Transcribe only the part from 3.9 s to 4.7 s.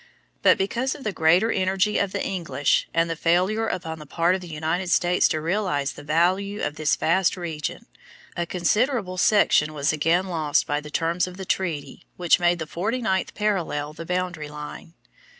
the part of the